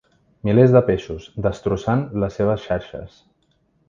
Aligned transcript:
Milers 0.47 0.71
de 0.75 0.79
peixos, 0.87 1.27
destrossant 1.47 2.01
les 2.23 2.39
seves 2.41 2.65
xarxes. 2.71 3.21